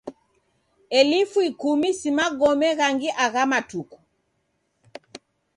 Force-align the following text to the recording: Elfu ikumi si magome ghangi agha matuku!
Elfu 0.99 1.39
ikumi 1.49 1.89
si 1.99 2.09
magome 2.17 2.67
ghangi 2.77 3.09
agha 3.23 3.43
matuku! 3.51 3.97